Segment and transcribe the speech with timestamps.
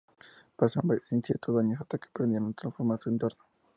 [0.57, 3.43] Pasaron varios cientos de años hasta que aprendieron a transformar su entorno.